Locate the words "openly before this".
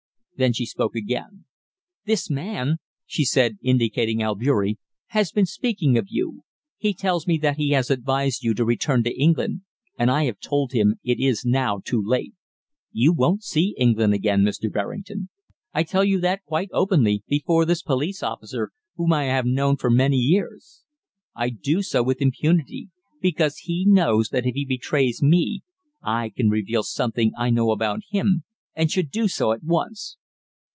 16.73-17.83